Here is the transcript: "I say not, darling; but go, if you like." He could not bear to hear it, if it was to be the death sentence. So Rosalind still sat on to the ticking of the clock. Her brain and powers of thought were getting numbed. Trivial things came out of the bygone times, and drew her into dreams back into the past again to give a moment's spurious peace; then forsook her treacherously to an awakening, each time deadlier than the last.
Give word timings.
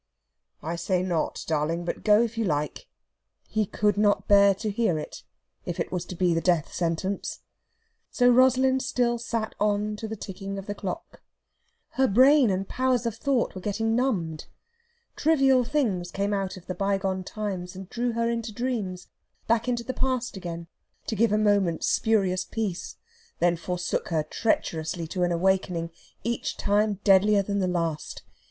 "I 0.63 0.77
say 0.77 1.03
not, 1.03 1.45
darling; 1.45 1.85
but 1.85 2.03
go, 2.03 2.23
if 2.23 2.35
you 2.35 2.43
like." 2.43 2.87
He 3.47 3.67
could 3.67 3.99
not 3.99 4.27
bear 4.27 4.55
to 4.55 4.71
hear 4.71 4.97
it, 4.97 5.21
if 5.63 5.79
it 5.79 5.91
was 5.91 6.05
to 6.05 6.15
be 6.15 6.33
the 6.33 6.41
death 6.41 6.73
sentence. 6.73 7.41
So 8.09 8.27
Rosalind 8.31 8.81
still 8.81 9.19
sat 9.19 9.53
on 9.59 9.95
to 9.97 10.07
the 10.07 10.15
ticking 10.15 10.57
of 10.57 10.65
the 10.65 10.73
clock. 10.73 11.21
Her 11.89 12.07
brain 12.07 12.49
and 12.49 12.67
powers 12.67 13.05
of 13.05 13.15
thought 13.15 13.53
were 13.53 13.61
getting 13.61 13.95
numbed. 13.95 14.47
Trivial 15.15 15.63
things 15.63 16.09
came 16.09 16.33
out 16.33 16.57
of 16.57 16.65
the 16.65 16.73
bygone 16.73 17.23
times, 17.23 17.75
and 17.75 17.87
drew 17.87 18.13
her 18.13 18.27
into 18.27 18.51
dreams 18.51 19.05
back 19.45 19.67
into 19.67 19.83
the 19.83 19.93
past 19.93 20.35
again 20.35 20.65
to 21.05 21.15
give 21.15 21.31
a 21.31 21.37
moment's 21.37 21.85
spurious 21.85 22.43
peace; 22.43 22.95
then 23.37 23.55
forsook 23.55 24.07
her 24.07 24.23
treacherously 24.23 25.05
to 25.05 25.21
an 25.21 25.31
awakening, 25.31 25.91
each 26.23 26.57
time 26.57 26.95
deadlier 27.03 27.43
than 27.43 27.59
the 27.59 27.67
last. 27.67 28.23